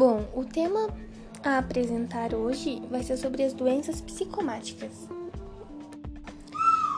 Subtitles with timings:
[0.00, 0.88] Bom, o tema
[1.44, 4.92] a apresentar hoje vai ser sobre as doenças psicomáticas.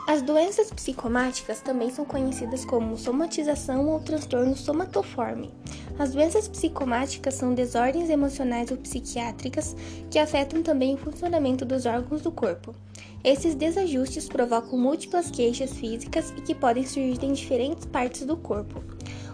[0.07, 5.53] As doenças psicomáticas também são conhecidas como somatização ou transtorno somatoforme.
[5.99, 9.75] As doenças psicomáticas são desordens emocionais ou psiquiátricas
[10.09, 12.73] que afetam também o funcionamento dos órgãos do corpo.
[13.21, 18.81] Esses desajustes provocam múltiplas queixas físicas e que podem surgir em diferentes partes do corpo.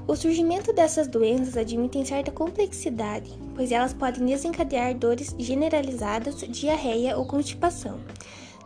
[0.10, 7.28] O surgimento dessas doenças admitem certa complexidade, pois elas podem desencadear dores generalizadas, diarreia ou
[7.28, 8.00] constipação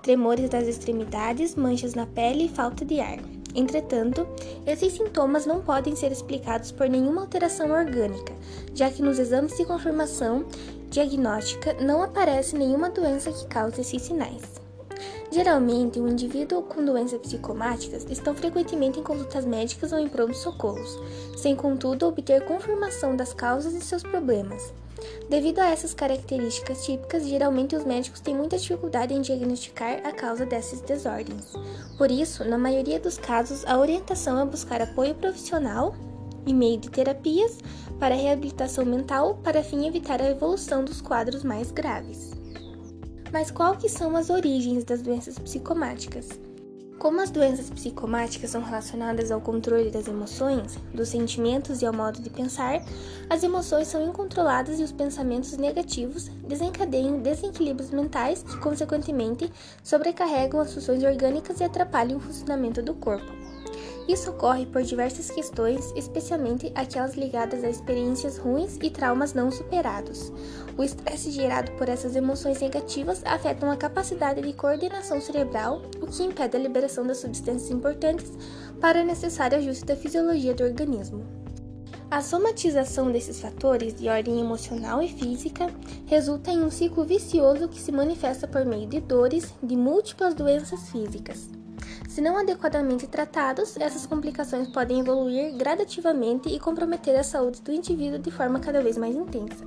[0.01, 3.17] tremores das extremidades, manchas na pele e falta de ar.
[3.55, 4.27] Entretanto,
[4.65, 8.33] esses sintomas não podem ser explicados por nenhuma alteração orgânica,
[8.73, 10.45] já que nos exames de confirmação
[10.89, 14.62] diagnóstica não aparece nenhuma doença que cause esses sinais.
[15.33, 20.99] Geralmente, o indivíduo com doenças psicomáticas estão frequentemente em consultas médicas ou em pronto-socorros,
[21.35, 24.71] sem contudo obter confirmação das causas de seus problemas.
[25.27, 30.45] Devido a essas características típicas, geralmente os médicos têm muita dificuldade em diagnosticar a causa
[30.45, 31.51] dessas desordens.
[31.97, 35.95] Por isso, na maioria dos casos, a orientação é buscar apoio profissional
[36.45, 37.57] e meio de terapias
[37.99, 42.42] para reabilitação mental para fim evitar a evolução dos quadros mais graves.
[43.33, 46.29] Mas qual que são as origens das doenças psicomáticas?
[46.99, 52.21] Como as doenças psicomáticas são relacionadas ao controle das emoções, dos sentimentos e ao modo
[52.21, 52.85] de pensar,
[53.27, 59.51] as emoções são incontroladas e os pensamentos negativos desencadeiam desequilíbrios mentais que, consequentemente,
[59.83, 63.42] sobrecarregam as funções orgânicas e atrapalham o funcionamento do corpo.
[64.07, 70.31] Isso ocorre por diversas questões, especialmente aquelas ligadas a experiências ruins e traumas não superados.
[70.77, 76.23] O estresse gerado por essas emoções negativas afeta a capacidade de coordenação cerebral, o que
[76.23, 78.31] impede a liberação das substâncias importantes
[78.81, 81.23] para o necessário ajuste da fisiologia do organismo.
[82.11, 85.67] A somatização desses fatores de ordem emocional e física
[86.05, 90.89] resulta em um ciclo vicioso que se manifesta por meio de dores de múltiplas doenças
[90.89, 91.62] físicas.
[92.13, 98.19] Se não adequadamente tratados, essas complicações podem evoluir gradativamente e comprometer a saúde do indivíduo
[98.19, 99.65] de forma cada vez mais intensa.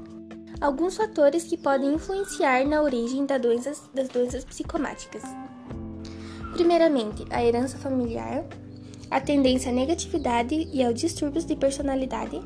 [0.60, 5.24] Alguns fatores que podem influenciar na origem das doenças, das doenças psicomáticas.
[6.52, 8.44] Primeiramente, a herança familiar,
[9.10, 12.40] a tendência à negatividade e aos distúrbios de personalidade,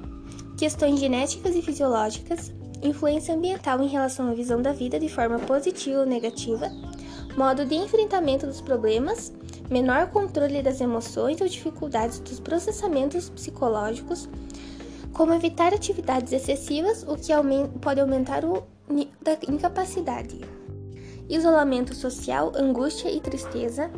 [0.57, 2.51] questões genéticas e fisiológicas,
[2.83, 6.71] influência ambiental em relação à visão da vida de forma positiva ou negativa,
[7.37, 9.31] modo de enfrentamento dos problemas
[9.71, 14.29] menor controle das emoções ou dificuldades dos processamentos psicológicos,
[15.13, 17.33] como evitar atividades excessivas, o que
[17.81, 18.65] pode aumentar o
[19.23, 20.41] da incapacidade.
[21.29, 23.89] Isolamento social, angústia e tristeza,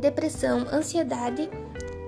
[0.00, 1.50] depressão, ansiedade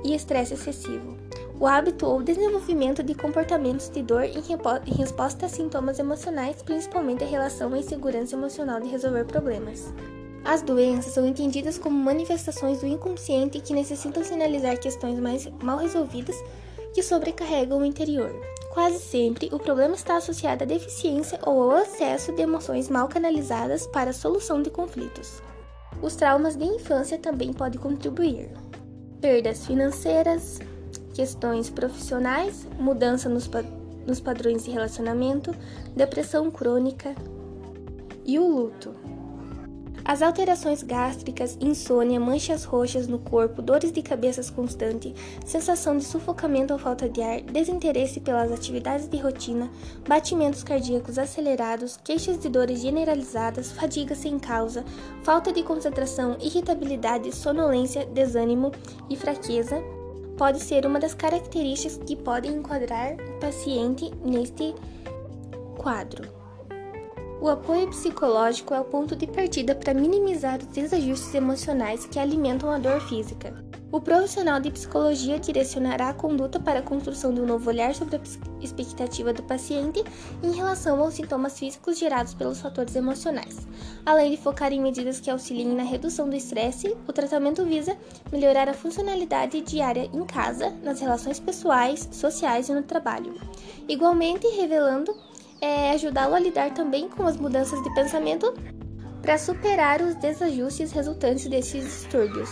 [0.05, 1.19] e estresse excessivo.
[1.59, 7.27] O hábito ou desenvolvimento de comportamentos de dor em resposta a sintomas emocionais, principalmente a
[7.27, 9.93] relação à insegurança emocional de resolver problemas.
[10.49, 16.35] As doenças são entendidas como manifestações do inconsciente que necessitam sinalizar questões mais mal resolvidas
[16.95, 18.35] que sobrecarregam o interior.
[18.73, 23.87] Quase sempre, o problema está associado à deficiência ou ao excesso de emoções mal canalizadas
[23.89, 25.43] para a solução de conflitos.
[26.01, 28.49] Os traumas de infância também podem contribuir.
[29.21, 30.61] Perdas financeiras,
[31.13, 33.63] questões profissionais, mudança nos, pa
[34.07, 35.55] nos padrões de relacionamento,
[35.95, 37.15] depressão crônica
[38.25, 39.18] e o luto.
[40.09, 45.15] As alterações gástricas, insônia, manchas roxas no corpo, dores de cabeça constante,
[45.45, 49.71] sensação de sufocamento ou falta de ar, desinteresse pelas atividades de rotina,
[50.09, 54.83] batimentos cardíacos acelerados, queixas de dores generalizadas, fadiga sem causa,
[55.23, 58.73] falta de concentração, irritabilidade, sonolência, desânimo
[59.11, 59.79] e fraqueza
[60.39, 64.75] pode ser uma das características que podem enquadrar o paciente neste
[65.77, 66.38] quadro.
[67.41, 72.69] O apoio psicológico é o ponto de partida para minimizar os desajustes emocionais que alimentam
[72.69, 73.55] a dor física.
[73.93, 78.17] O profissional de psicologia direcionará a conduta para a construção de um novo olhar sobre
[78.17, 78.21] a
[78.61, 80.03] expectativa do paciente
[80.43, 83.67] em relação aos sintomas físicos gerados pelos fatores emocionais.
[84.05, 87.97] Além de focar em medidas que auxiliem na redução do estresse, o tratamento visa
[88.33, 93.37] melhorar a funcionalidade diária em casa, nas relações pessoais, sociais e no trabalho.
[93.89, 95.15] Igualmente, revelando
[95.61, 98.55] é ajudá-lo a lidar também com as mudanças de pensamento
[99.23, 102.51] para superar os desajustes resultantes desses distúrbios.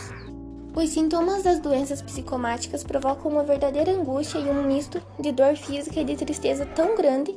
[0.74, 6.00] Os sintomas das doenças psicomáticas provocam uma verdadeira angústia e um misto de dor física
[6.00, 7.34] e de tristeza tão grande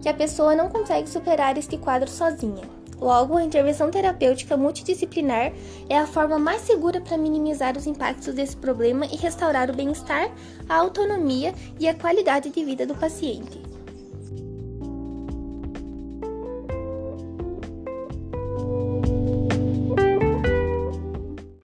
[0.00, 2.62] que a pessoa não consegue superar este quadro sozinha.
[2.98, 5.52] Logo, a intervenção terapêutica multidisciplinar
[5.88, 10.30] é a forma mais segura para minimizar os impactos desse problema e restaurar o bem-estar,
[10.68, 13.69] a autonomia e a qualidade de vida do paciente.